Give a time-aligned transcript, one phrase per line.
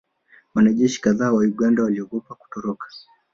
[0.55, 2.87] Wanajeshi kadhaa wa Uganda waliogopa na kutoroka